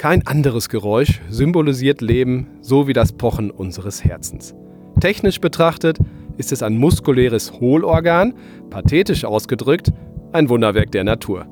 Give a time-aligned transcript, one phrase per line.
[0.00, 4.54] Kein anderes Geräusch symbolisiert Leben so wie das Pochen unseres Herzens.
[4.98, 5.98] Technisch betrachtet
[6.38, 8.32] ist es ein muskuläres Hohlorgan,
[8.70, 9.92] pathetisch ausgedrückt
[10.32, 11.44] ein Wunderwerk der Natur.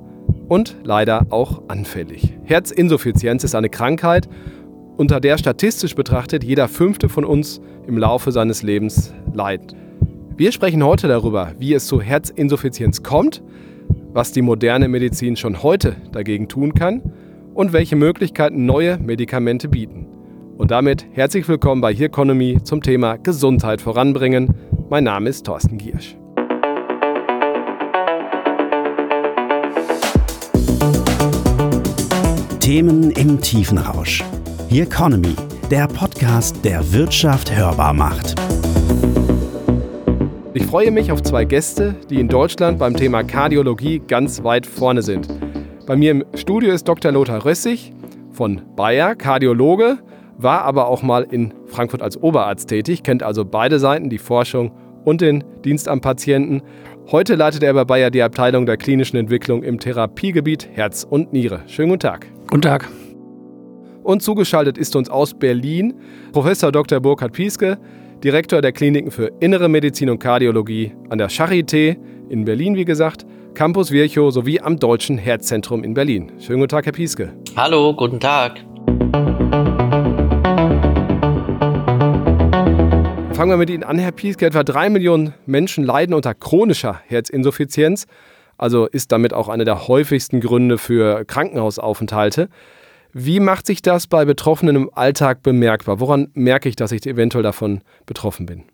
[0.49, 2.39] Und leider auch anfällig.
[2.45, 4.31] Herzinsuffizienz ist eine Krankheit,
[4.97, 9.77] unter der statistisch betrachtet jeder fünfte von uns im Laufe seines Lebens leidet.
[10.39, 13.43] Wir sprechen heute darüber, wie es zu Herzinsuffizienz kommt,
[14.15, 17.03] was die moderne Medizin schon heute dagegen tun kann
[17.59, 20.07] und welche Möglichkeiten neue Medikamente bieten.
[20.59, 24.55] Und damit herzlich willkommen bei Hearconomy zum Thema Gesundheit voranbringen.
[24.89, 26.17] Mein Name ist Thorsten Giersch.
[32.61, 34.23] Themen im Tiefenrausch.
[34.69, 35.35] Hearconomy,
[35.69, 38.37] der Podcast, der Wirtschaft hörbar macht.
[40.55, 45.03] Ich freue mich auf zwei Gäste, die in Deutschland beim Thema Kardiologie ganz weit vorne
[45.03, 45.29] sind.
[45.89, 47.13] Bei mir im Studio ist Dr.
[47.13, 47.95] Lothar Rössig
[48.31, 49.97] von Bayer, Kardiologe,
[50.37, 54.71] war aber auch mal in Frankfurt als Oberarzt tätig, kennt also beide Seiten, die Forschung
[55.07, 56.61] und den Dienst am Patienten.
[57.11, 61.63] Heute leitet er bei Bayer die Abteilung der klinischen Entwicklung im Therapiegebiet Herz und Niere.
[61.69, 62.27] Schönen guten Tag.
[62.49, 62.87] Guten Tag.
[64.03, 65.95] Und zugeschaltet ist uns aus Berlin
[66.33, 67.01] Professor Dr.
[67.01, 67.79] Burkhard Pieske,
[68.23, 71.97] Direktor der Kliniken für Innere Medizin und Kardiologie an der Charité
[72.29, 73.25] in Berlin, wie gesagt,
[73.59, 76.31] Campus Virchow sowie am Deutschen Herzzentrum in Berlin.
[76.39, 77.35] Schönen guten Tag, Herr Pieske.
[77.57, 78.61] Hallo, guten Tag.
[83.35, 84.47] Fangen wir mit Ihnen an, Herr Pieske.
[84.47, 88.07] Etwa drei Millionen Menschen leiden unter chronischer Herzinsuffizienz,
[88.59, 92.51] also ist damit auch einer der häufigsten Gründe für Krankenhausaufenthalte.
[93.13, 95.99] Wie macht sich das bei Betroffenen im Alltag bemerkbar?
[95.99, 98.67] Woran merke ich, dass ich eventuell davon betroffen bin?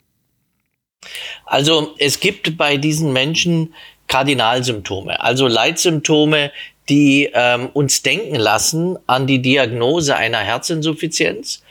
[1.46, 3.74] Also es gibt bei diesen Menschen
[4.14, 6.52] Kardinalsymptome, also Leitsymptome,
[6.88, 11.64] die ähm, uns denken lassen an die Diagnose einer Herzinsuffizienz.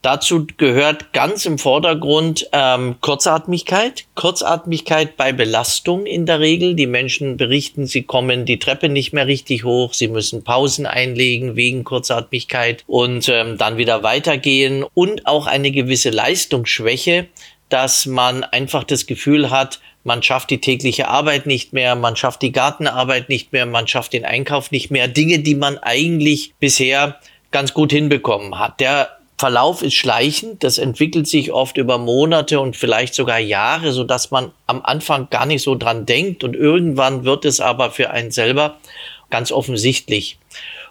[0.00, 4.06] Dazu gehört ganz im Vordergrund ähm, Kurzatmigkeit.
[4.14, 6.74] Kurzatmigkeit bei Belastung in der Regel.
[6.74, 11.54] Die Menschen berichten, sie kommen die Treppe nicht mehr richtig hoch, sie müssen Pausen einlegen
[11.54, 14.86] wegen Kurzatmigkeit und ähm, dann wieder weitergehen.
[14.94, 17.26] Und auch eine gewisse Leistungsschwäche,
[17.70, 22.42] dass man einfach das Gefühl hat, man schafft die tägliche Arbeit nicht mehr, man schafft
[22.42, 25.08] die Gartenarbeit nicht mehr, man schafft den Einkauf nicht mehr.
[25.08, 27.18] Dinge, die man eigentlich bisher
[27.50, 28.80] ganz gut hinbekommen hat.
[28.80, 34.04] Der Verlauf ist schleichend, das entwickelt sich oft über Monate und vielleicht sogar Jahre, so
[34.04, 38.10] dass man am Anfang gar nicht so dran denkt und irgendwann wird es aber für
[38.10, 38.78] einen selber
[39.30, 40.38] ganz offensichtlich.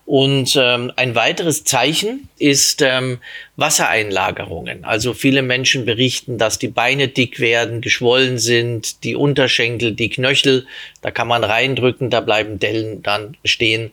[0.09, 3.19] Und ähm, ein weiteres Zeichen ist ähm,
[3.57, 4.83] Wassereinlagerungen.
[4.83, 10.65] Also viele Menschen berichten, dass die Beine dick werden, geschwollen sind, die Unterschenkel, die Knöchel,
[11.03, 13.91] da kann man reindrücken, da bleiben Dellen dann stehen.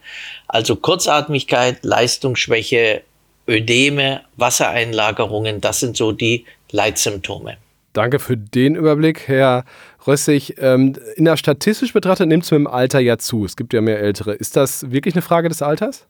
[0.49, 3.03] Also Kurzatmigkeit, Leistungsschwäche,
[3.47, 7.59] Ödeme, Wassereinlagerungen, das sind so die Leitsymptome.
[7.97, 9.65] Danke für den Überblick, Herr
[10.07, 10.57] Rössig.
[10.59, 13.47] Ähm, in der statistisch betrachtet nimmt es mit dem Alter ja zu.
[13.47, 14.35] Es gibt ja mehr Ältere.
[14.35, 16.07] Ist das wirklich eine Frage des Alters?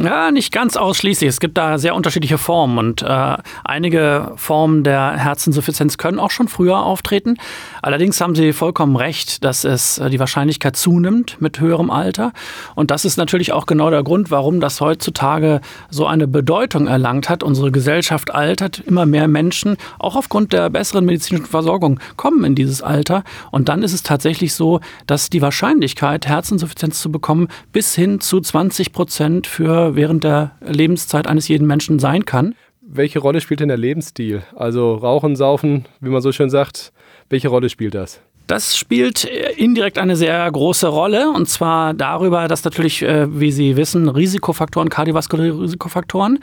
[0.00, 1.28] Ja, nicht ganz ausschließlich.
[1.28, 6.46] Es gibt da sehr unterschiedliche Formen und äh, einige Formen der Herzinsuffizienz können auch schon
[6.46, 7.36] früher auftreten.
[7.82, 12.32] Allerdings haben Sie vollkommen recht, dass es äh, die Wahrscheinlichkeit zunimmt mit höherem Alter.
[12.76, 15.60] Und das ist natürlich auch genau der Grund, warum das heutzutage
[15.90, 17.42] so eine Bedeutung erlangt hat.
[17.42, 22.82] Unsere Gesellschaft altert, immer mehr Menschen, auch aufgrund der besseren medizinischen Versorgung, kommen in dieses
[22.82, 23.24] Alter.
[23.50, 28.40] Und dann ist es tatsächlich so, dass die Wahrscheinlichkeit, Herzinsuffizienz zu bekommen, bis hin zu
[28.40, 32.54] 20 Prozent für während der Lebenszeit eines jeden Menschen sein kann.
[32.80, 34.42] Welche Rolle spielt denn der Lebensstil?
[34.56, 36.92] Also Rauchen, Saufen, wie man so schön sagt,
[37.28, 38.20] welche Rolle spielt das?
[38.48, 43.52] Das spielt äh, indirekt eine sehr große Rolle und zwar darüber, dass natürlich, äh, wie
[43.52, 46.38] Sie wissen, Risikofaktoren, kardiovaskuläre Risikofaktoren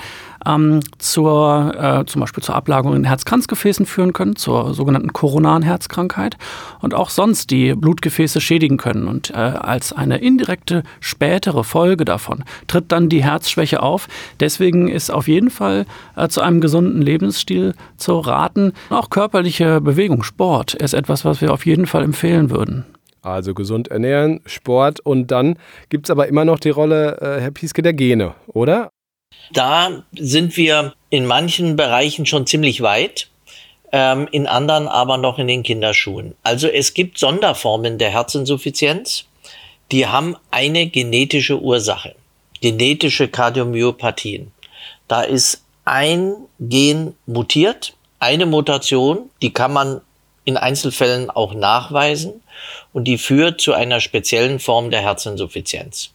[0.45, 6.37] ähm, zur, äh, zum Beispiel zur Ablagerung in Herzkranzgefäßen führen können, zur sogenannten koronaren Herzkrankheit
[6.81, 9.07] und auch sonst die Blutgefäße schädigen können.
[9.07, 14.07] Und äh, als eine indirekte spätere Folge davon tritt dann die Herzschwäche auf.
[14.39, 18.73] Deswegen ist auf jeden Fall äh, zu einem gesunden Lebensstil zu raten.
[18.89, 22.85] Auch körperliche Bewegung, Sport ist etwas, was wir auf jeden Fall empfehlen würden.
[23.21, 25.57] Also gesund ernähren, Sport und dann
[25.89, 28.91] gibt es aber immer noch die Rolle, äh, Herr Pieske, der Gene, oder?
[29.51, 33.29] Da sind wir in manchen Bereichen schon ziemlich weit,
[33.91, 36.35] ähm, in anderen aber noch in den Kinderschuhen.
[36.43, 39.25] Also es gibt Sonderformen der Herzinsuffizienz,
[39.91, 42.15] die haben eine genetische Ursache,
[42.61, 44.51] genetische Kardiomyopathien.
[45.07, 50.01] Da ist ein Gen mutiert, eine Mutation, die kann man
[50.45, 52.41] in Einzelfällen auch nachweisen
[52.93, 56.11] und die führt zu einer speziellen Form der Herzinsuffizienz.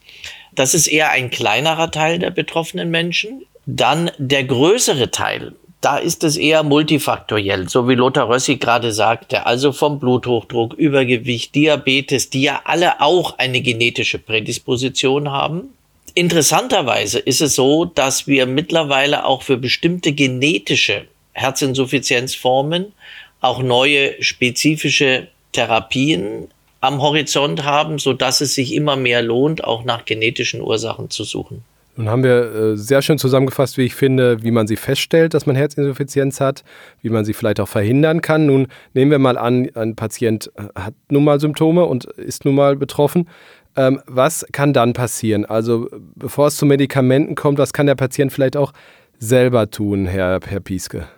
[0.54, 3.42] Das ist eher ein kleinerer Teil der betroffenen Menschen.
[3.66, 9.46] Dann der größere Teil, da ist es eher multifaktoriell, so wie Lothar Rössi gerade sagte,
[9.46, 15.70] also vom Bluthochdruck, Übergewicht, Diabetes, die ja alle auch eine genetische Prädisposition haben.
[16.14, 22.92] Interessanterweise ist es so, dass wir mittlerweile auch für bestimmte genetische Herzinsuffizienzformen
[23.40, 26.48] auch neue spezifische Therapien
[26.80, 31.24] am Horizont haben, so dass es sich immer mehr lohnt, auch nach genetischen Ursachen zu
[31.24, 31.62] suchen.
[31.96, 35.44] Nun haben wir äh, sehr schön zusammengefasst, wie ich finde, wie man sie feststellt, dass
[35.44, 36.64] man Herzinsuffizienz hat,
[37.02, 38.46] wie man sie vielleicht auch verhindern kann.
[38.46, 42.54] Nun nehmen wir mal an, ein Patient äh, hat nun mal Symptome und ist nun
[42.54, 43.28] mal betroffen.
[43.76, 45.44] Ähm, was kann dann passieren?
[45.44, 48.72] Also bevor es zu Medikamenten kommt, was kann der Patient vielleicht auch
[49.18, 51.08] selber tun, Herr, Herr Pieske?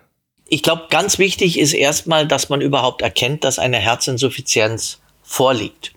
[0.49, 5.02] Ich glaube, ganz wichtig ist erstmal, dass man überhaupt erkennt, dass eine Herzinsuffizienz
[5.33, 5.93] vorliegt.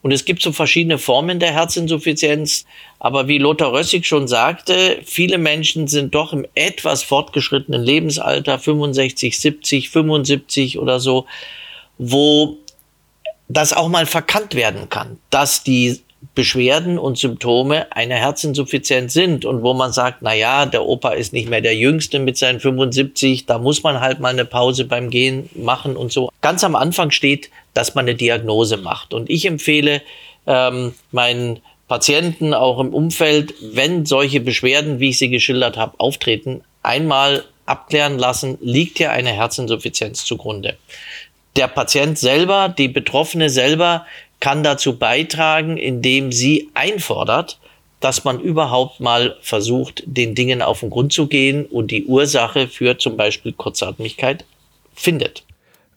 [0.00, 2.64] Und es gibt so verschiedene Formen der Herzinsuffizienz.
[2.98, 9.38] Aber wie Lothar Rössig schon sagte, viele Menschen sind doch im etwas fortgeschrittenen Lebensalter, 65,
[9.38, 11.26] 70, 75 oder so,
[11.98, 12.56] wo
[13.48, 16.00] das auch mal verkannt werden kann, dass die
[16.34, 21.32] Beschwerden und Symptome einer Herzinsuffizienz sind und wo man sagt, na ja, der Opa ist
[21.32, 25.10] nicht mehr der Jüngste mit seinen 75, da muss man halt mal eine Pause beim
[25.10, 26.30] Gehen machen und so.
[26.40, 30.02] Ganz am Anfang steht, dass man eine Diagnose macht und ich empfehle
[30.46, 36.62] ähm, meinen Patienten auch im Umfeld, wenn solche Beschwerden, wie ich sie geschildert habe, auftreten,
[36.82, 40.76] einmal abklären lassen, liegt hier eine Herzinsuffizienz zugrunde.
[41.56, 44.06] Der Patient selber, die Betroffene selber
[44.40, 47.58] kann dazu beitragen, indem sie einfordert,
[48.00, 52.68] dass man überhaupt mal versucht, den Dingen auf den Grund zu gehen und die Ursache
[52.68, 54.44] für zum Beispiel Kurzatmigkeit
[54.94, 55.44] findet.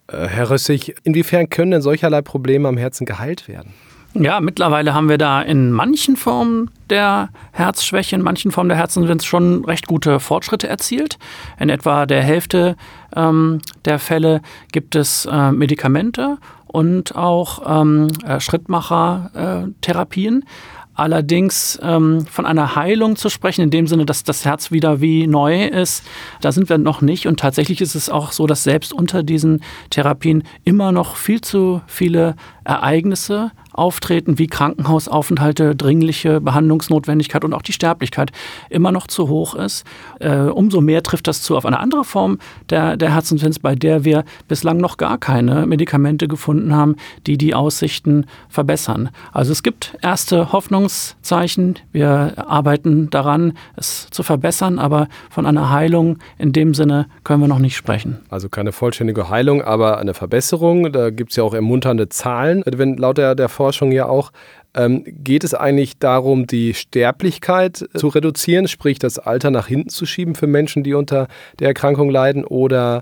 [0.08, 3.74] Äh, Herr Rössig, inwiefern können denn solcherlei Probleme am Herzen geheilt werden?
[4.14, 9.24] Ja, mittlerweile haben wir da in manchen Formen der Herzschwäche, in manchen Formen der Herzinsuffizienz
[9.24, 11.18] schon recht gute Fortschritte erzielt.
[11.60, 12.76] In etwa der Hälfte
[13.16, 14.42] ähm, der Fälle
[14.74, 16.40] gibt es äh, Medikamente
[16.72, 20.46] und auch ähm, äh, Schrittmacher-Therapien.
[20.94, 25.26] Allerdings ähm, von einer Heilung zu sprechen, in dem Sinne, dass das Herz wieder wie
[25.26, 26.04] neu ist,
[26.42, 27.26] da sind wir noch nicht.
[27.28, 31.82] Und tatsächlich ist es auch so, dass selbst unter diesen Therapien immer noch viel zu
[31.88, 32.36] viele
[32.66, 38.32] Ereignisse auftreten, wie Krankenhausaufenthalte, dringliche Behandlungsnotwendigkeit und auch die Sterblichkeit
[38.70, 39.86] immer noch zu hoch ist.
[40.20, 42.40] Äh, umso mehr trifft das zu auf eine andere Form
[42.70, 46.96] der, der Herzinsuffizienz, bei der wir bislang noch gar keine Medikamente gefunden haben,
[47.28, 49.10] die die Aussichten verbessern.
[49.32, 51.80] Also es gibt erste Hoffnungszeichen.
[51.92, 57.48] Wir arbeiten daran, es zu verbessern, aber von einer Heilung in dem Sinne können wir
[57.48, 58.20] noch nicht sprechen.
[58.30, 60.92] Also keine vollständige Heilung, aber eine Verbesserung.
[60.92, 62.64] Da gibt es ja auch ermunternde Zahlen.
[62.66, 64.32] Wenn laut der, der Forschung ja auch,
[64.74, 70.08] ähm, geht es eigentlich darum, die Sterblichkeit zu reduzieren, sprich das Alter nach hinten zu
[70.08, 71.28] schieben für Menschen, die unter
[71.60, 73.02] der Erkrankung leiden, oder äh,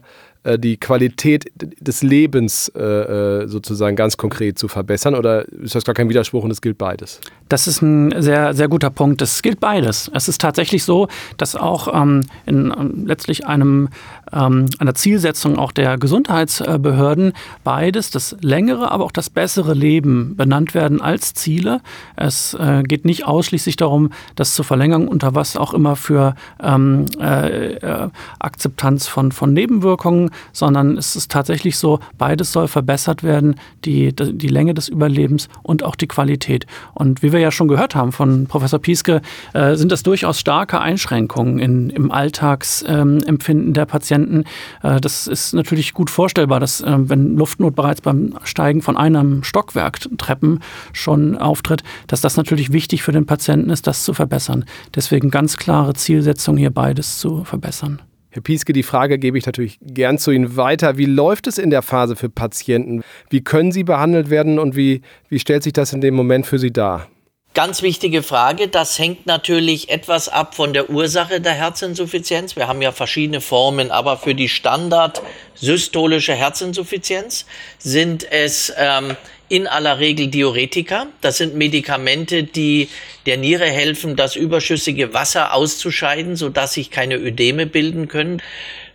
[0.58, 5.16] die Qualität des Lebens äh, äh, sozusagen ganz konkret zu verbessern?
[5.16, 7.20] Oder ist das gar kein Widerspruch und es gilt beides?
[7.50, 9.22] Das ist ein sehr, sehr guter Punkt.
[9.22, 10.10] Es gilt beides.
[10.14, 11.08] Es ist tatsächlich so,
[11.38, 13.90] dass auch ähm, in ähm, letztlich einem,
[14.32, 17.34] ähm, einer Zielsetzung auch der Gesundheitsbehörden
[17.64, 21.82] beides, das längere, aber auch das bessere Leben benannt werden als Ziele.
[22.16, 27.08] Es äh, geht nicht ausschließlich darum, das zu verlängern, unter was auch immer für ähm,
[27.20, 28.10] äh, äh,
[28.40, 33.56] Akzeptanz von, von Nebenwirkungen sondern es ist tatsächlich so, beides soll verbessert werden,
[33.86, 36.66] die, die Länge des Überlebens und auch die Qualität.
[36.94, 39.22] Und wie wir ja schon gehört haben von Professor Pieske,
[39.54, 44.44] äh, sind das durchaus starke Einschränkungen in, im Alltagsempfinden ähm, der Patienten.
[44.84, 49.44] Äh, das ist natürlich gut vorstellbar, dass äh, wenn Luftnot bereits beim Steigen von einem
[49.44, 50.60] Stockwerk Treppen
[50.94, 54.66] schon auftritt, dass das natürlich wichtig für den Patienten ist, das zu verbessern.
[54.96, 58.02] Deswegen ganz klare Zielsetzung, hier beides zu verbessern.
[58.32, 60.98] Herr Pieske, die Frage gebe ich natürlich gern zu Ihnen weiter.
[60.98, 63.02] Wie läuft es in der Phase für Patienten?
[63.30, 66.60] Wie können sie behandelt werden und wie, wie stellt sich das in dem Moment für
[66.60, 67.08] Sie dar?
[67.56, 68.68] Ganz wichtige Frage.
[68.68, 72.56] Das hängt natürlich etwas ab von der Ursache der Herzinsuffizienz.
[72.56, 75.24] Wir haben ja verschiedene Formen, aber für die Standard
[75.56, 77.48] systolische Herzinsuffizienz
[77.80, 79.18] sind es ähm,
[79.50, 81.08] in aller Regel Diuretika.
[81.22, 82.88] Das sind Medikamente, die
[83.26, 88.42] der Niere helfen, das überschüssige Wasser auszuscheiden, sodass sich keine Ödeme bilden können.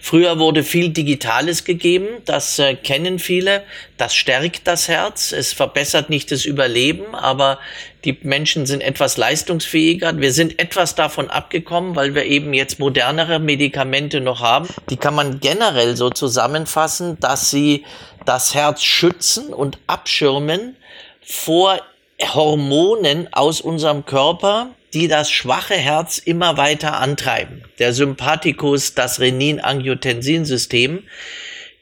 [0.05, 3.63] Früher wurde viel Digitales gegeben, das äh, kennen viele.
[3.97, 7.59] Das stärkt das Herz, es verbessert nicht das Überleben, aber
[8.05, 10.21] die Menschen sind etwas leistungsfähiger.
[10.21, 14.69] Wir sind etwas davon abgekommen, weil wir eben jetzt modernere Medikamente noch haben.
[14.91, 17.87] Die kann man generell so zusammenfassen, dass sie
[18.27, 20.77] das Herz schützen und abschirmen
[21.23, 21.81] vor
[22.21, 27.63] Hormonen aus unserem Körper, die das schwache Herz immer weiter antreiben.
[27.79, 31.03] Der Sympathikus, das Renin-Angiotensin-System,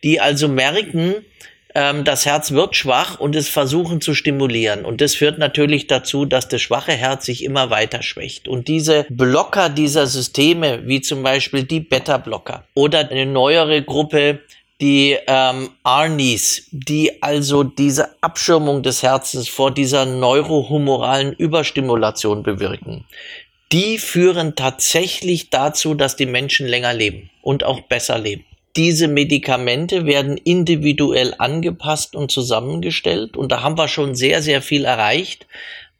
[0.02, 1.16] die also merken,
[1.74, 4.84] ähm, das Herz wird schwach und es versuchen zu stimulieren.
[4.84, 8.48] Und das führt natürlich dazu, dass das schwache Herz sich immer weiter schwächt.
[8.48, 14.40] Und diese Blocker dieser Systeme, wie zum Beispiel die Beta-Blocker oder eine neuere Gruppe,
[14.82, 23.04] die ähm, ARNIs, die also diese Abschirmung des Herzens vor dieser neurohumoralen Überstimulation bewirken,
[23.70, 28.44] die führen tatsächlich dazu, dass die Menschen länger leben und auch besser leben.
[28.74, 34.84] Diese Medikamente werden individuell angepasst und zusammengestellt und da haben wir schon sehr, sehr viel
[34.84, 35.46] erreicht.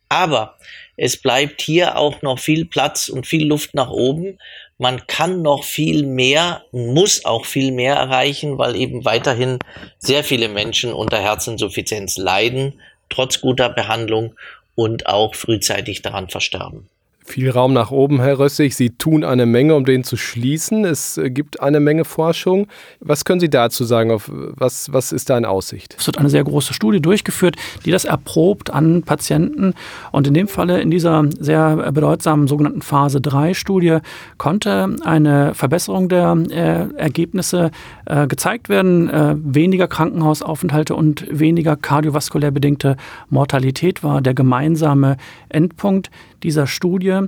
[0.09, 0.59] Aber
[0.97, 4.39] es bleibt hier auch noch viel Platz und viel Luft nach oben.
[4.83, 9.61] Man kann noch viel mehr, muss auch viel mehr erreichen, weil eben weiterhin
[10.01, 14.35] sehr viele Menschen unter Herzinsuffizienz leiden, trotz guter Behandlung
[14.75, 16.89] und auch frühzeitig daran versterben.
[17.25, 18.75] Viel Raum nach oben, Herr Rössig.
[18.75, 20.85] Sie tun eine Menge, um den zu schließen.
[20.85, 22.67] Es äh, gibt eine Menge Forschung.
[23.01, 24.11] Was können Sie dazu sagen?
[24.11, 25.95] Auf was, was ist da in Aussicht?
[25.99, 29.75] Es wird eine sehr große Studie durchgeführt, die das erprobt an Patienten.
[30.11, 33.99] Und in dem Falle, in dieser sehr bedeutsamen sogenannten Phase 3-Studie,
[34.37, 37.71] konnte eine Verbesserung der äh, Ergebnisse
[38.07, 39.09] äh, gezeigt werden.
[39.09, 42.97] Äh, weniger Krankenhausaufenthalte und weniger kardiovaskulär bedingte
[43.31, 45.17] Mortalität war der gemeinsame
[45.49, 46.11] Endpunkt
[46.43, 47.21] dieser Studie.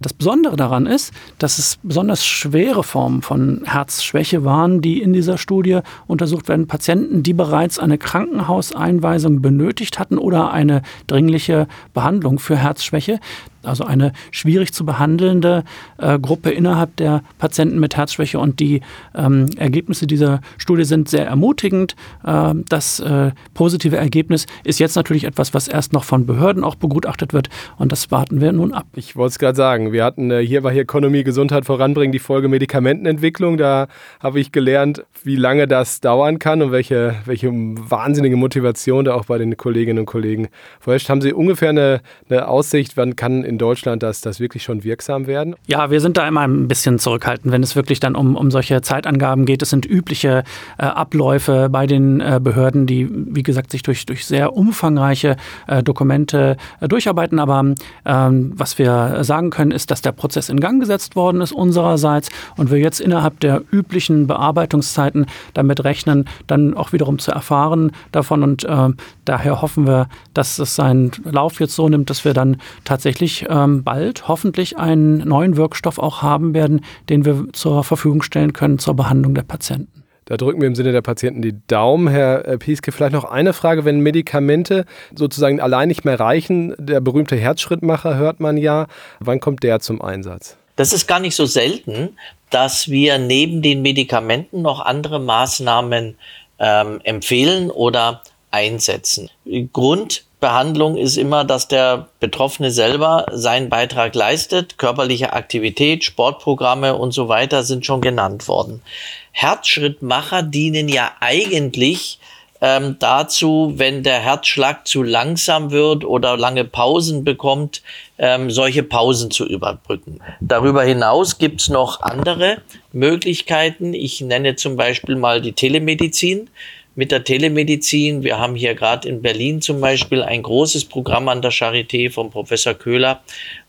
[0.00, 5.38] Das Besondere daran ist, dass es besonders schwere Formen von Herzschwäche waren, die in dieser
[5.38, 6.66] Studie untersucht werden.
[6.66, 13.20] Patienten, die bereits eine Krankenhauseinweisung benötigt hatten oder eine dringliche Behandlung für Herzschwäche
[13.62, 15.64] also eine schwierig zu behandelnde
[15.98, 18.38] äh, Gruppe innerhalb der Patienten mit Herzschwäche.
[18.38, 18.80] Und die
[19.14, 21.94] ähm, Ergebnisse dieser Studie sind sehr ermutigend.
[22.24, 26.74] Äh, das äh, positive Ergebnis ist jetzt natürlich etwas, was erst noch von Behörden auch
[26.74, 27.48] begutachtet wird.
[27.78, 28.86] Und das warten wir nun ab.
[28.94, 29.92] Ich wollte es gerade sagen.
[29.92, 33.56] Wir hatten äh, hier bei Ökonomie Gesundheit voranbringen die Folge Medikamentenentwicklung.
[33.56, 33.88] Da
[34.20, 39.26] habe ich gelernt, wie lange das dauern kann und welche, welche wahnsinnige Motivation da auch
[39.26, 40.48] bei den Kolleginnen und Kollegen
[40.80, 41.08] vorherrscht.
[41.08, 45.26] Haben Sie ungefähr eine, eine Aussicht, wann kann in Deutschland das, das wirklich schon wirksam
[45.26, 45.54] werden?
[45.66, 48.80] Ja, wir sind da immer ein bisschen zurückhaltend, wenn es wirklich dann um, um solche
[48.80, 49.60] Zeitangaben geht.
[49.62, 50.42] Es sind übliche
[50.78, 55.82] äh, Abläufe bei den äh, Behörden, die, wie gesagt, sich durch, durch sehr umfangreiche äh,
[55.82, 57.38] Dokumente äh, durcharbeiten.
[57.38, 57.74] Aber
[58.06, 62.30] ähm, was wir sagen können, ist, dass der Prozess in Gang gesetzt worden ist unsererseits
[62.56, 68.42] und wir jetzt innerhalb der üblichen Bearbeitungszeiten damit rechnen, dann auch wiederum zu erfahren davon.
[68.42, 68.88] Und äh,
[69.26, 73.84] daher hoffen wir, dass es seinen Lauf jetzt so nimmt, dass wir dann tatsächlich ähm,
[73.84, 78.94] bald hoffentlich einen neuen Wirkstoff auch haben werden, den wir zur Verfügung stellen können zur
[78.94, 80.02] Behandlung der Patienten.
[80.24, 82.08] Da drücken wir im Sinne der Patienten die Daumen.
[82.08, 83.84] Herr äh, Pieske, vielleicht noch eine Frage.
[83.84, 88.86] Wenn Medikamente sozusagen allein nicht mehr reichen, der berühmte Herzschrittmacher hört man ja,
[89.20, 90.56] wann kommt der zum Einsatz?
[90.76, 92.16] Das ist gar nicht so selten,
[92.50, 96.16] dass wir neben den Medikamenten noch andere Maßnahmen
[96.58, 99.28] ähm, empfehlen oder einsetzen.
[99.72, 104.76] Grund Behandlung ist immer, dass der Betroffene selber seinen Beitrag leistet.
[104.76, 108.82] Körperliche Aktivität, Sportprogramme und so weiter sind schon genannt worden.
[109.30, 112.18] Herzschrittmacher dienen ja eigentlich
[112.60, 117.80] ähm, dazu, wenn der Herzschlag zu langsam wird oder lange Pausen bekommt,
[118.18, 120.20] ähm, solche Pausen zu überbrücken.
[120.40, 123.94] Darüber hinaus gibt's noch andere Möglichkeiten.
[123.94, 126.50] Ich nenne zum Beispiel mal die Telemedizin
[126.94, 128.22] mit der Telemedizin.
[128.22, 132.30] Wir haben hier gerade in Berlin zum Beispiel ein großes Programm an der Charité von
[132.30, 133.22] Professor Köhler,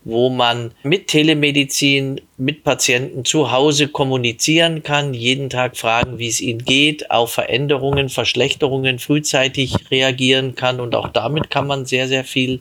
[0.04, 6.40] wo man mit Telemedizin mit Patienten zu Hause kommunizieren kann, jeden Tag fragen, wie es
[6.40, 12.24] ihnen geht, auf Veränderungen, Verschlechterungen frühzeitig reagieren kann und auch damit kann man sehr, sehr
[12.24, 12.60] viel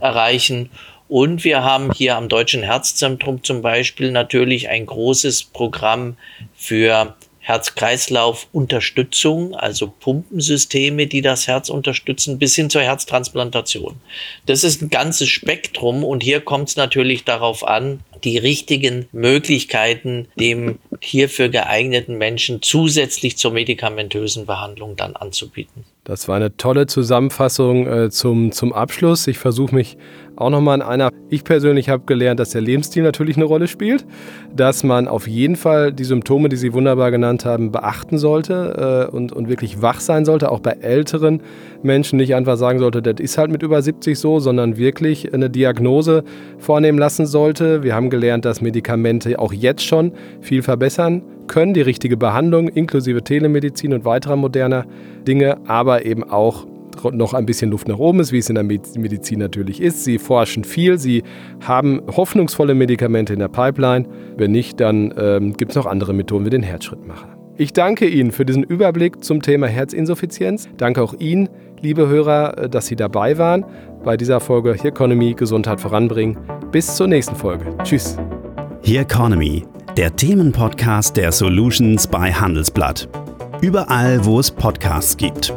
[0.00, 0.70] erreichen.
[1.08, 6.16] Und wir haben hier am Deutschen Herzzentrum zum Beispiel natürlich ein großes Programm
[6.54, 13.96] für Herz-Kreislauf-Unterstützung, also Pumpensysteme, die das Herz unterstützen, bis hin zur Herztransplantation.
[14.46, 20.28] Das ist ein ganzes Spektrum und hier kommt es natürlich darauf an, die richtigen Möglichkeiten
[20.38, 25.84] dem hierfür geeigneten Menschen zusätzlich zur medikamentösen Behandlung dann anzubieten.
[26.04, 29.28] Das war eine tolle Zusammenfassung äh, zum, zum Abschluss.
[29.28, 29.96] Ich versuche mich
[30.34, 31.10] auch nochmal in einer.
[31.28, 34.04] Ich persönlich habe gelernt, dass der Lebensstil natürlich eine Rolle spielt,
[34.52, 39.14] dass man auf jeden Fall die Symptome, die Sie wunderbar genannt haben, beachten sollte äh,
[39.14, 41.40] und, und wirklich wach sein sollte, auch bei älteren
[41.84, 45.50] Menschen nicht einfach sagen sollte, das ist halt mit über 70 so, sondern wirklich eine
[45.50, 46.24] Diagnose
[46.58, 47.84] vornehmen lassen sollte.
[47.84, 53.22] Wir haben gelernt, dass Medikamente auch jetzt schon viel verbessern können, die richtige Behandlung inklusive
[53.22, 54.86] Telemedizin und weiterer moderner
[55.26, 56.66] Dinge, aber eben auch
[57.12, 60.04] noch ein bisschen Luft nach oben ist, wie es in der Medizin natürlich ist.
[60.04, 61.22] Sie forschen viel, sie
[61.66, 64.06] haben hoffnungsvolle Medikamente in der Pipeline.
[64.36, 67.28] Wenn nicht, dann ähm, gibt es noch andere Methoden wie den Herzschrittmacher.
[67.56, 70.68] Ich danke Ihnen für diesen Überblick zum Thema Herzinsuffizienz.
[70.78, 71.48] Danke auch Ihnen,
[71.80, 73.64] liebe Hörer, äh, dass Sie dabei waren
[74.04, 76.38] bei dieser Folge Here Economy Gesundheit voranbringen.
[76.70, 77.66] Bis zur nächsten Folge.
[77.84, 78.16] Tschüss.
[78.82, 79.64] Here Economy,
[79.96, 83.08] der Themenpodcast der Solutions bei Handelsblatt.
[83.60, 85.52] Überall, wo es Podcasts gibt.